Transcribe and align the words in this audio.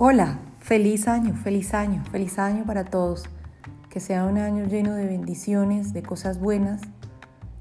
Hola, 0.00 0.38
feliz 0.60 1.08
año, 1.08 1.34
feliz 1.34 1.74
año, 1.74 2.04
feliz 2.12 2.38
año 2.38 2.64
para 2.64 2.84
todos. 2.84 3.24
Que 3.90 3.98
sea 3.98 4.26
un 4.26 4.38
año 4.38 4.64
lleno 4.66 4.94
de 4.94 5.06
bendiciones, 5.06 5.92
de 5.92 6.04
cosas 6.04 6.38
buenas, 6.38 6.82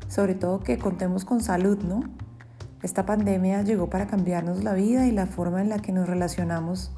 sobre 0.07 0.35
todo 0.35 0.59
que 0.59 0.77
contemos 0.77 1.25
con 1.25 1.41
salud, 1.41 1.79
¿no? 1.79 2.01
Esta 2.83 3.07
pandemia 3.07 3.63
llegó 3.63 3.89
para 3.89 4.05
cambiarnos 4.05 4.63
la 4.63 4.75
vida 4.75 5.07
y 5.07 5.11
la 5.13 5.25
forma 5.25 5.63
en 5.63 5.69
la 5.69 5.79
que 5.79 5.91
nos 5.91 6.07
relacionamos 6.07 6.91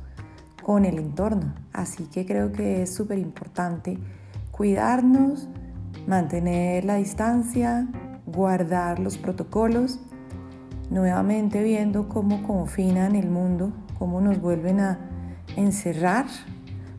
con 0.61 0.83
el 0.83 0.99
entorno. 0.99 1.55
Así 1.71 2.03
que 2.07 2.25
creo 2.25 2.51
que 2.51 2.81
es 2.81 2.93
súper 2.93 3.17
importante 3.17 3.97
cuidarnos, 4.51 5.47
mantener 6.05 6.83
la 6.83 6.95
distancia, 6.95 7.87
guardar 8.25 8.99
los 8.99 9.17
protocolos, 9.17 10.01
nuevamente 10.89 11.63
viendo 11.63 12.09
cómo 12.09 12.45
confinan 12.45 13.15
el 13.15 13.29
mundo, 13.29 13.71
cómo 13.97 14.19
nos 14.19 14.41
vuelven 14.41 14.81
a 14.81 15.08
encerrar, 15.55 16.25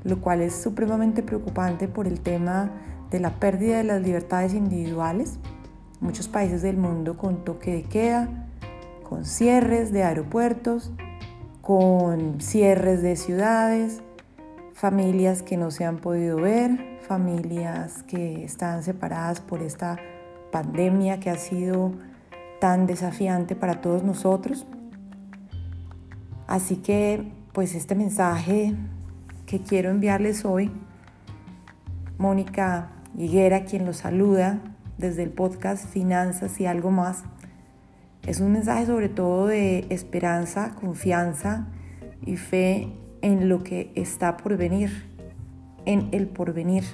lo 0.04 0.20
cual 0.20 0.40
es 0.40 0.54
supremamente 0.54 1.22
preocupante 1.22 1.88
por 1.88 2.06
el 2.06 2.20
tema 2.20 2.70
de 3.10 3.20
la 3.20 3.30
pérdida 3.30 3.78
de 3.78 3.84
las 3.84 4.02
libertades 4.02 4.54
individuales. 4.54 5.38
Muchos 6.00 6.28
países 6.28 6.62
del 6.62 6.76
mundo 6.76 7.16
con 7.16 7.44
toque 7.44 7.72
de 7.72 7.82
queda, 7.82 8.28
con 9.08 9.24
cierres 9.24 9.92
de 9.92 10.02
aeropuertos, 10.04 10.92
con 11.60 12.40
cierres 12.40 13.02
de 13.02 13.16
ciudades, 13.16 14.02
familias 14.72 15.42
que 15.42 15.56
no 15.56 15.70
se 15.70 15.84
han 15.84 15.98
podido 15.98 16.36
ver, 16.36 16.98
familias 17.06 18.02
que 18.04 18.44
están 18.44 18.82
separadas 18.82 19.40
por 19.40 19.62
esta 19.62 19.98
pandemia 20.52 21.20
que 21.20 21.28
ha 21.28 21.36
sido 21.36 21.92
tan 22.60 22.86
desafiante 22.86 23.54
para 23.54 23.80
todos 23.80 24.02
nosotros. 24.04 24.66
Así 26.46 26.76
que 26.76 27.30
pues 27.52 27.74
este 27.74 27.94
mensaje 27.94 28.74
que 29.46 29.60
quiero 29.60 29.90
enviarles 29.90 30.44
hoy, 30.44 30.70
Mónica 32.18 32.92
Higuera, 33.16 33.64
quien 33.64 33.86
los 33.86 33.98
saluda 33.98 34.60
desde 34.98 35.24
el 35.24 35.30
podcast 35.30 35.86
Finanzas 35.86 36.60
y 36.60 36.66
algo 36.66 36.90
más, 36.90 37.24
es 38.26 38.40
un 38.40 38.52
mensaje 38.52 38.86
sobre 38.86 39.08
todo 39.08 39.46
de 39.46 39.86
esperanza, 39.90 40.76
confianza 40.80 41.66
y 42.24 42.36
fe 42.36 42.92
en 43.22 43.48
lo 43.48 43.64
que 43.64 43.90
está 43.96 44.36
por 44.36 44.56
venir, 44.56 45.08
en 45.86 46.08
el 46.12 46.28
porvenir. 46.28 46.84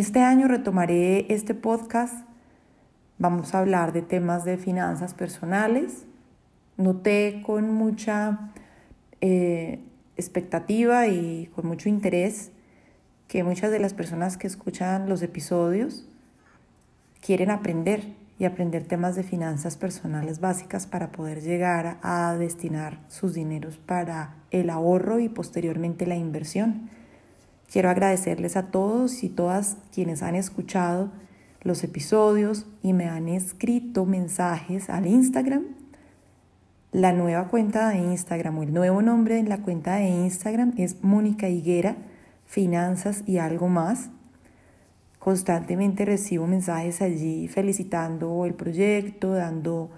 Este 0.00 0.20
año 0.22 0.48
retomaré 0.48 1.26
este 1.28 1.52
podcast. 1.52 2.24
Vamos 3.18 3.54
a 3.54 3.58
hablar 3.58 3.92
de 3.92 4.00
temas 4.00 4.46
de 4.46 4.56
finanzas 4.56 5.12
personales. 5.12 6.06
Noté 6.78 7.42
con 7.44 7.70
mucha 7.70 8.50
eh, 9.20 9.80
expectativa 10.16 11.06
y 11.06 11.50
con 11.54 11.66
mucho 11.66 11.90
interés 11.90 12.50
que 13.28 13.44
muchas 13.44 13.70
de 13.72 13.78
las 13.78 13.92
personas 13.92 14.38
que 14.38 14.46
escuchan 14.46 15.06
los 15.06 15.20
episodios 15.20 16.08
quieren 17.20 17.50
aprender 17.50 18.14
y 18.38 18.46
aprender 18.46 18.84
temas 18.84 19.16
de 19.16 19.22
finanzas 19.22 19.76
personales 19.76 20.40
básicas 20.40 20.86
para 20.86 21.12
poder 21.12 21.42
llegar 21.42 21.98
a 22.00 22.34
destinar 22.38 23.00
sus 23.08 23.34
dineros 23.34 23.76
para 23.76 24.36
el 24.50 24.70
ahorro 24.70 25.20
y 25.20 25.28
posteriormente 25.28 26.06
la 26.06 26.16
inversión. 26.16 26.88
Quiero 27.70 27.88
agradecerles 27.88 28.56
a 28.56 28.72
todos 28.72 29.22
y 29.22 29.28
todas 29.28 29.76
quienes 29.94 30.22
han 30.22 30.34
escuchado 30.34 31.12
los 31.62 31.84
episodios 31.84 32.66
y 32.82 32.92
me 32.94 33.06
han 33.06 33.28
escrito 33.28 34.04
mensajes 34.06 34.90
al 34.90 35.06
Instagram. 35.06 35.66
La 36.90 37.12
nueva 37.12 37.46
cuenta 37.46 37.90
de 37.90 37.98
Instagram 37.98 38.58
o 38.58 38.62
el 38.64 38.74
nuevo 38.74 39.02
nombre 39.02 39.38
en 39.38 39.48
la 39.48 39.62
cuenta 39.62 39.94
de 39.96 40.08
Instagram 40.08 40.72
es 40.78 41.04
Mónica 41.04 41.48
Higuera, 41.48 41.96
Finanzas 42.44 43.22
y 43.26 43.38
algo 43.38 43.68
más. 43.68 44.10
Constantemente 45.20 46.04
recibo 46.04 46.48
mensajes 46.48 47.00
allí 47.00 47.46
felicitando 47.46 48.46
el 48.46 48.54
proyecto, 48.54 49.34
dando 49.34 49.90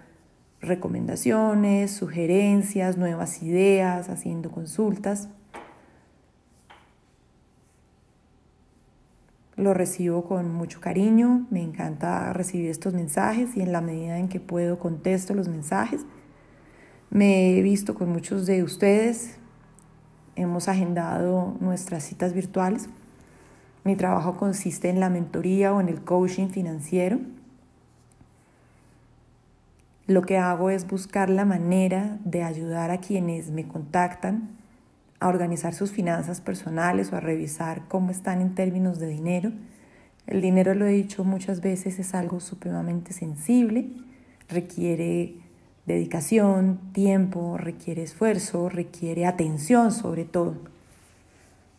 recomendaciones, 0.61 1.91
sugerencias, 1.93 2.99
nuevas 2.99 3.43
ideas, 3.43 4.11
haciendo 4.11 4.51
consultas. 4.51 5.31
Lo 9.63 9.75
recibo 9.75 10.25
con 10.25 10.53
mucho 10.53 10.81
cariño, 10.81 11.47
me 11.51 11.63
encanta 11.63 12.33
recibir 12.33 12.69
estos 12.69 12.95
mensajes 12.95 13.57
y 13.57 13.61
en 13.61 13.71
la 13.71 13.81
medida 13.81 14.19
en 14.19 14.29
que 14.29 14.41
puedo 14.41 14.81
contesto 14.81 15.35
los 15.35 15.47
mensajes. 15.47 16.05
Me 17.11 17.57
he 17.57 17.63
visto 17.63 17.95
con 17.95 18.09
muchos 18.09 18.45
de 18.47 18.65
ustedes, 18.65 19.37
hemos 20.35 20.67
agendado 20.67 21.57
nuestras 21.61 22.03
citas 22.03 22.33
virtuales. 22.33 22.89
Mi 23.85 23.95
trabajo 23.95 24.37
consiste 24.37 24.89
en 24.89 24.99
la 24.99 25.11
mentoría 25.11 25.73
o 25.73 25.81
en 25.81 25.89
el 25.89 26.03
coaching 26.03 26.49
financiero. 26.49 27.21
Lo 30.09 30.23
que 30.23 30.39
hago 30.39 30.71
es 30.71 30.89
buscar 30.89 31.31
la 31.31 31.45
manera 31.45 32.19
de 32.25 32.43
ayudar 32.43 32.91
a 32.91 32.99
quienes 32.99 33.53
me 33.53 33.69
contactan 33.69 34.59
a 35.23 35.29
organizar 35.29 35.73
sus 35.73 35.93
finanzas 35.93 36.41
personales 36.41 37.13
o 37.13 37.17
a 37.17 37.21
revisar 37.21 37.87
cómo 37.87 38.11
están 38.11 38.41
en 38.41 38.57
términos 38.57 38.99
de 38.99 39.07
dinero. 39.07 39.53
El 40.27 40.43
dinero, 40.43 40.75
lo 40.75 40.85
he 40.85 40.93
dicho 40.93 41.23
muchas 41.23 41.61
veces, 41.61 42.01
es 42.01 42.15
algo 42.15 42.41
supremamente 42.41 43.13
sensible, 43.13 43.89
requiere 44.49 45.37
dedicación, 45.87 46.81
tiempo, 46.93 47.57
requiere 47.57 48.03
esfuerzo, 48.03 48.69
requiere 48.69 49.25
atención 49.25 49.93
sobre 49.93 50.25
todo, 50.25 50.57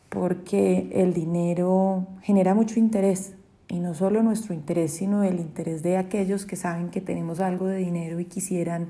porque 0.07 0.89
el 0.93 1.13
dinero 1.13 2.07
genera 2.21 2.53
mucho 2.53 2.79
interés 2.79 3.33
y 3.67 3.79
no 3.79 3.93
solo 3.93 4.23
nuestro 4.23 4.53
interés, 4.53 4.93
sino 4.93 5.23
el 5.23 5.39
interés 5.41 5.83
de 5.83 5.97
aquellos 5.97 6.45
que 6.45 6.55
saben 6.55 6.89
que 6.89 7.01
tenemos 7.01 7.41
algo 7.41 7.67
de 7.67 7.77
dinero 7.77 8.21
y 8.21 8.25
quisieran 8.25 8.89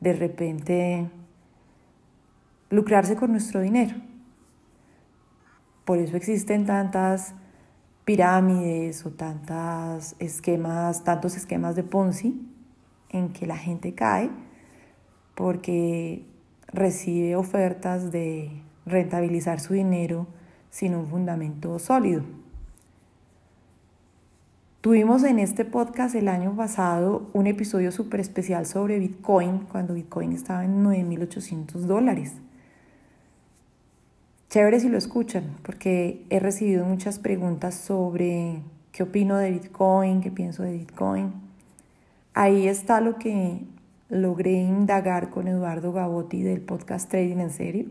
de 0.00 0.12
repente 0.14 1.10
lucrarse 2.74 3.16
con 3.16 3.30
nuestro 3.30 3.60
dinero. 3.60 3.94
Por 5.84 5.98
eso 5.98 6.16
existen 6.16 6.66
tantas 6.66 7.34
pirámides 8.04 9.04
o 9.06 9.10
tantas 9.10 10.16
esquemas, 10.18 11.04
tantos 11.04 11.36
esquemas 11.36 11.76
de 11.76 11.82
Ponzi 11.82 12.40
en 13.10 13.32
que 13.32 13.46
la 13.46 13.56
gente 13.56 13.94
cae 13.94 14.30
porque 15.34 16.26
recibe 16.68 17.36
ofertas 17.36 18.10
de 18.12 18.50
rentabilizar 18.86 19.60
su 19.60 19.74
dinero 19.74 20.26
sin 20.70 20.94
un 20.94 21.06
fundamento 21.06 21.78
sólido. 21.78 22.22
Tuvimos 24.80 25.24
en 25.24 25.38
este 25.38 25.64
podcast 25.64 26.14
el 26.14 26.28
año 26.28 26.54
pasado 26.54 27.30
un 27.32 27.46
episodio 27.46 27.90
súper 27.90 28.20
especial 28.20 28.66
sobre 28.66 28.98
Bitcoin, 28.98 29.60
cuando 29.60 29.94
Bitcoin 29.94 30.32
estaba 30.32 30.64
en 30.64 30.84
9.800 30.84 31.72
dólares. 31.86 32.34
Chévere 34.54 34.78
si 34.78 34.88
lo 34.88 34.98
escuchan, 34.98 35.56
porque 35.64 36.24
he 36.30 36.38
recibido 36.38 36.84
muchas 36.84 37.18
preguntas 37.18 37.74
sobre 37.74 38.62
qué 38.92 39.02
opino 39.02 39.36
de 39.36 39.50
Bitcoin, 39.50 40.20
qué 40.20 40.30
pienso 40.30 40.62
de 40.62 40.74
Bitcoin. 40.74 41.32
Ahí 42.34 42.68
está 42.68 43.00
lo 43.00 43.18
que 43.18 43.64
logré 44.08 44.52
indagar 44.52 45.30
con 45.30 45.48
Eduardo 45.48 45.92
Gabotti 45.92 46.42
del 46.42 46.60
podcast 46.60 47.10
Trading 47.10 47.38
en 47.38 47.50
Serio, 47.50 47.86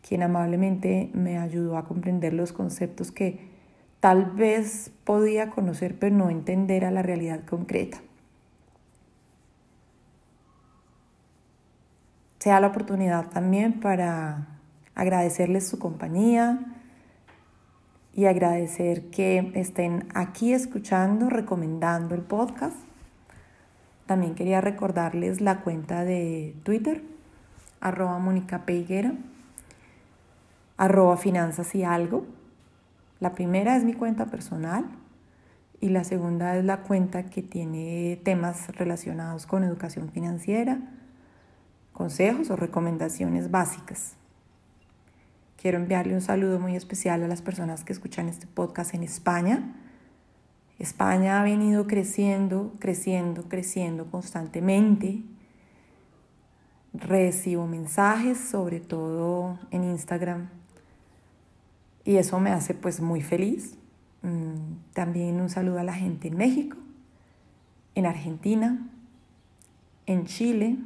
quien 0.00 0.22
amablemente 0.22 1.10
me 1.12 1.36
ayudó 1.36 1.76
a 1.76 1.84
comprender 1.84 2.32
los 2.32 2.54
conceptos 2.54 3.12
que 3.12 3.50
tal 4.00 4.30
vez 4.30 4.92
podía 5.04 5.50
conocer 5.50 5.98
pero 5.98 6.16
no 6.16 6.30
entender 6.30 6.86
a 6.86 6.90
la 6.90 7.02
realidad 7.02 7.44
concreta. 7.44 8.00
Sea 12.38 12.60
la 12.60 12.68
oportunidad 12.68 13.28
también 13.28 13.78
para 13.78 14.51
agradecerles 14.94 15.68
su 15.68 15.78
compañía 15.78 16.60
y 18.14 18.26
agradecer 18.26 19.10
que 19.10 19.52
estén 19.54 20.08
aquí 20.14 20.52
escuchando, 20.52 21.30
recomendando 21.30 22.14
el 22.14 22.22
podcast. 22.22 22.76
También 24.06 24.34
quería 24.34 24.60
recordarles 24.60 25.40
la 25.40 25.60
cuenta 25.60 26.04
de 26.04 26.54
Twitter, 26.64 27.02
arroba 27.80 28.18
Mónica 28.18 28.66
Peiguera, 28.66 29.14
arroba 30.76 31.16
Finanzas 31.16 31.74
y 31.74 31.84
Algo. 31.84 32.26
La 33.20 33.32
primera 33.32 33.76
es 33.76 33.84
mi 33.84 33.94
cuenta 33.94 34.26
personal 34.26 34.84
y 35.80 35.88
la 35.88 36.04
segunda 36.04 36.56
es 36.56 36.64
la 36.64 36.82
cuenta 36.82 37.24
que 37.24 37.42
tiene 37.42 38.20
temas 38.22 38.68
relacionados 38.76 39.46
con 39.46 39.64
educación 39.64 40.10
financiera, 40.10 40.78
consejos 41.92 42.50
o 42.50 42.56
recomendaciones 42.56 43.50
básicas. 43.50 44.16
Quiero 45.62 45.78
enviarle 45.78 46.14
un 46.14 46.20
saludo 46.20 46.58
muy 46.58 46.74
especial 46.74 47.22
a 47.22 47.28
las 47.28 47.40
personas 47.40 47.84
que 47.84 47.92
escuchan 47.92 48.28
este 48.28 48.48
podcast 48.48 48.94
en 48.94 49.04
España, 49.04 49.76
España 50.80 51.40
ha 51.40 51.44
venido 51.44 51.86
creciendo, 51.86 52.72
creciendo, 52.80 53.44
creciendo 53.44 54.10
constantemente. 54.10 55.22
Recibo 56.92 57.68
mensajes, 57.68 58.38
sobre 58.38 58.80
todo 58.80 59.60
en 59.70 59.84
Instagram, 59.84 60.48
y 62.04 62.16
eso 62.16 62.40
me 62.40 62.50
hace 62.50 62.74
pues 62.74 63.00
muy 63.00 63.22
feliz. 63.22 63.78
Mm, 64.22 64.90
también 64.92 65.40
un 65.40 65.48
saludo 65.48 65.78
a 65.78 65.84
la 65.84 65.94
gente 65.94 66.26
en 66.26 66.38
México, 66.38 66.76
en 67.94 68.06
Argentina, 68.06 68.84
en 70.06 70.26
Chile, 70.26 70.78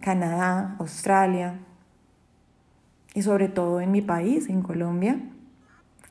Canadá, 0.00 0.76
Australia 0.78 1.58
y 3.14 3.22
sobre 3.22 3.48
todo 3.48 3.80
en 3.80 3.92
mi 3.92 4.02
país, 4.02 4.48
en 4.48 4.62
Colombia, 4.62 5.20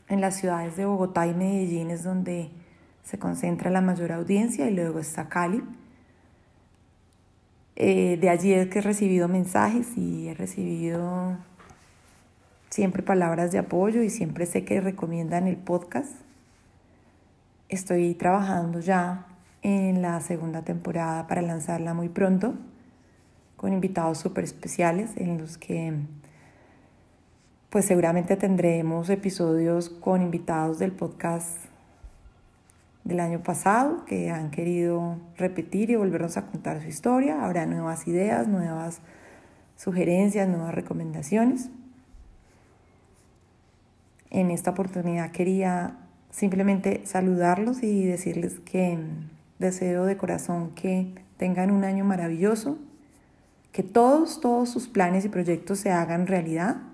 en 0.07 0.21
las 0.21 0.35
ciudades 0.35 0.75
de 0.75 0.85
Bogotá 0.85 1.25
y 1.25 1.33
Medellín 1.33 1.89
es 1.89 2.03
donde 2.03 2.51
se 3.03 3.17
concentra 3.17 3.71
la 3.71 3.81
mayor 3.81 4.11
audiencia 4.11 4.69
y 4.69 4.75
luego 4.75 4.99
está 4.99 5.29
Cali. 5.29 5.63
Eh, 7.75 8.17
de 8.21 8.29
allí 8.29 8.53
es 8.53 8.67
que 8.67 8.79
he 8.79 8.81
recibido 8.81 9.27
mensajes 9.27 9.97
y 9.97 10.27
he 10.27 10.33
recibido 10.33 11.37
siempre 12.69 13.01
palabras 13.01 13.51
de 13.51 13.59
apoyo 13.59 14.03
y 14.03 14.09
siempre 14.09 14.45
sé 14.45 14.63
que 14.65 14.81
recomiendan 14.81 15.47
el 15.47 15.57
podcast. 15.57 16.11
Estoy 17.69 18.13
trabajando 18.13 18.79
ya 18.81 19.27
en 19.61 20.01
la 20.01 20.19
segunda 20.21 20.61
temporada 20.63 21.27
para 21.27 21.41
lanzarla 21.41 21.93
muy 21.93 22.09
pronto 22.09 22.53
con 23.55 23.73
invitados 23.73 24.17
súper 24.17 24.43
especiales 24.43 25.11
en 25.17 25.37
los 25.37 25.57
que 25.57 25.93
pues 27.71 27.85
seguramente 27.85 28.35
tendremos 28.35 29.09
episodios 29.09 29.87
con 29.89 30.21
invitados 30.21 30.77
del 30.77 30.91
podcast 30.91 31.57
del 33.05 33.21
año 33.21 33.41
pasado 33.43 34.03
que 34.03 34.29
han 34.29 34.51
querido 34.51 35.17
repetir 35.37 35.89
y 35.89 35.95
volvernos 35.95 36.35
a 36.35 36.47
contar 36.47 36.81
su 36.81 36.89
historia. 36.89 37.45
Habrá 37.45 37.65
nuevas 37.65 38.09
ideas, 38.09 38.49
nuevas 38.49 38.99
sugerencias, 39.77 40.49
nuevas 40.49 40.75
recomendaciones. 40.75 41.69
En 44.31 44.51
esta 44.51 44.71
oportunidad 44.71 45.31
quería 45.31 45.95
simplemente 46.29 47.01
saludarlos 47.05 47.83
y 47.83 48.03
decirles 48.05 48.59
que 48.59 48.99
deseo 49.59 50.03
de 50.03 50.17
corazón 50.17 50.71
que 50.71 51.15
tengan 51.37 51.71
un 51.71 51.85
año 51.85 52.03
maravilloso, 52.03 52.77
que 53.71 53.81
todos, 53.81 54.41
todos 54.41 54.69
sus 54.69 54.89
planes 54.89 55.23
y 55.23 55.29
proyectos 55.29 55.79
se 55.79 55.91
hagan 55.91 56.27
realidad. 56.27 56.90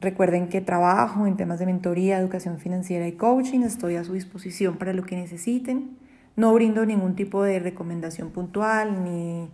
Recuerden 0.00 0.48
que 0.48 0.60
trabajo 0.60 1.26
en 1.26 1.36
temas 1.36 1.58
de 1.58 1.66
mentoría, 1.66 2.18
educación 2.18 2.58
financiera 2.58 3.08
y 3.08 3.12
coaching. 3.12 3.60
Estoy 3.60 3.96
a 3.96 4.04
su 4.04 4.12
disposición 4.12 4.76
para 4.76 4.92
lo 4.92 5.02
que 5.02 5.16
necesiten. 5.16 5.96
No 6.36 6.54
brindo 6.54 6.86
ningún 6.86 7.16
tipo 7.16 7.42
de 7.42 7.58
recomendación 7.58 8.30
puntual, 8.30 9.02
ni 9.02 9.48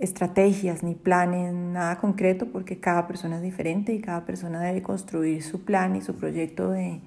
estrategias, 0.00 0.82
ni 0.82 0.94
planes, 0.94 1.52
nada 1.54 1.98
concreto, 1.98 2.46
porque 2.46 2.80
cada 2.80 3.06
persona 3.06 3.36
es 3.36 3.42
diferente 3.42 3.92
y 3.94 4.00
cada 4.00 4.24
persona 4.24 4.60
debe 4.60 4.82
construir 4.82 5.42
su 5.44 5.64
plan 5.64 5.94
y 5.94 6.00
su 6.00 6.16
proyecto 6.16 6.70
de 6.70 7.00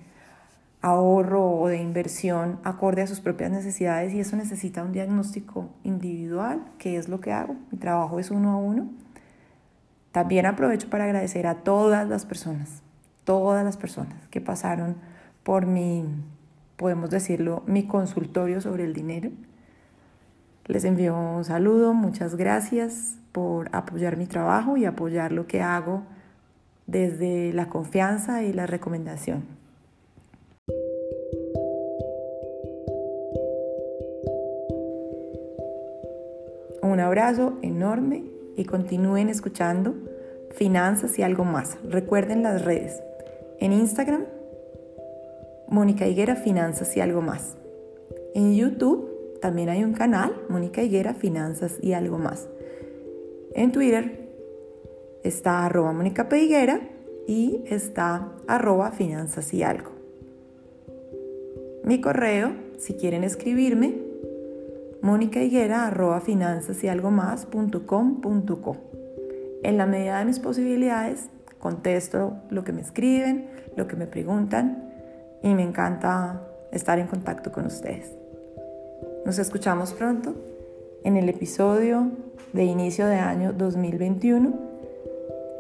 ahorro 0.82 1.46
o 1.46 1.68
de 1.68 1.82
inversión 1.82 2.60
acorde 2.64 3.02
a 3.02 3.08
sus 3.08 3.20
propias 3.20 3.52
necesidades 3.52 4.14
y 4.14 4.20
eso 4.20 4.36
necesita 4.36 4.84
un 4.84 4.94
diagnóstico 4.94 5.70
individual, 5.84 6.64
que 6.78 6.96
es 6.96 7.10
lo 7.10 7.20
que 7.20 7.34
hago. 7.34 7.56
Mi 7.72 7.78
trabajo 7.78 8.20
es 8.20 8.32
uno 8.32 8.52
a 8.52 8.58
uno. 8.58 9.01
También 10.12 10.46
aprovecho 10.46 10.90
para 10.90 11.06
agradecer 11.06 11.48
a 11.48 11.56
todas 11.56 12.08
las 12.08 12.26
personas, 12.26 12.82
todas 13.24 13.64
las 13.64 13.78
personas 13.78 14.28
que 14.30 14.42
pasaron 14.42 14.98
por 15.44 15.66
mi, 15.66 16.04
podemos 16.76 17.10
decirlo, 17.10 17.64
mi 17.66 17.88
consultorio 17.88 18.60
sobre 18.60 18.84
el 18.84 18.94
dinero. 18.94 19.30
Les 20.66 20.84
envío 20.84 21.18
un 21.18 21.46
saludo, 21.46 21.94
muchas 21.94 22.36
gracias 22.36 23.18
por 23.32 23.70
apoyar 23.74 24.18
mi 24.18 24.26
trabajo 24.26 24.76
y 24.76 24.86
apoyar 24.86 25.32
lo 25.32 25.48
que 25.48 25.62
hago 25.62 26.04
desde 26.88 27.54
la 27.54 27.70
confianza 27.70 28.44
y 28.44 28.52
la 28.52 28.68
recomendación. 28.68 29.46
Un 36.82 37.00
abrazo 37.00 37.58
enorme 37.62 38.31
y 38.56 38.66
continúen 38.66 39.30
escuchando 39.30 39.96
Finanzas 40.52 41.18
y 41.18 41.24
algo 41.24 41.46
más. 41.46 41.78
Recuerden 41.84 42.44
las 42.44 42.66
redes. 42.66 43.02
En 43.60 43.74
Instagram, 43.74 44.26
Mónica 45.68 46.08
Higuera 46.08 46.36
Finanzas 46.36 46.96
y 46.98 47.02
algo 47.02 47.22
más. 47.22 47.56
En 48.36 48.56
YouTube 48.56 49.40
también 49.42 49.70
hay 49.70 49.84
un 49.84 49.94
canal, 49.94 50.36
Mónica 50.50 50.84
Higuera 50.84 51.14
Finanzas 51.14 51.78
y 51.82 51.94
algo 51.94 52.18
más. 52.18 52.48
En 53.54 53.72
Twitter 53.72 54.30
está 55.24 55.66
arroba 55.66 55.92
Mónica 55.94 56.30
P. 56.30 56.44
Higuera 56.44 56.82
y 57.28 57.64
está 57.66 58.32
arroba 58.48 58.92
Finanzas 58.92 59.54
y 59.54 59.64
algo. 59.64 59.92
Mi 61.84 62.00
correo, 62.00 62.54
si 62.78 62.94
quieren 62.94 63.24
escribirme, 63.24 64.01
finanzas 66.22 66.84
y 66.84 66.88
algo 66.88 67.12
más 67.12 67.48
En 69.64 69.78
la 69.78 69.86
medida 69.86 70.20
de 70.20 70.26
mis 70.26 70.40
posibilidades, 70.40 71.30
contesto 71.60 72.38
lo 72.50 72.64
que 72.64 72.72
me 72.72 72.82
escriben, 72.82 73.50
lo 73.76 73.88
que 73.88 73.96
me 73.96 74.08
preguntan 74.08 74.92
y 75.42 75.54
me 75.54 75.64
encanta 75.64 76.42
estar 76.72 77.00
en 77.00 77.08
contacto 77.08 77.52
con 77.52 77.66
ustedes. 77.66 78.12
Nos 79.26 79.40
escuchamos 79.40 79.94
pronto 79.94 80.36
en 81.04 81.18
el 81.18 81.30
episodio 81.30 82.12
de 82.54 82.64
inicio 82.64 83.08
de 83.08 83.16
año 83.16 83.54
2021 83.54 84.54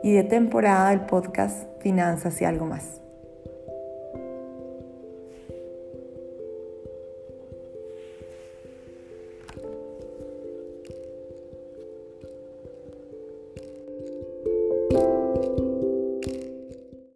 y 0.03 0.13
de 0.13 0.23
temporada 0.23 0.89
del 0.89 1.01
podcast 1.01 1.67
Finanzas 1.81 2.41
y 2.41 2.45
algo 2.45 2.65
más. 2.65 3.00